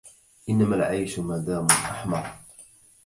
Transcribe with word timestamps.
إنما 0.49 0.75
العيش 0.75 1.19
مدام 1.19 1.65
أحمر 1.71 2.33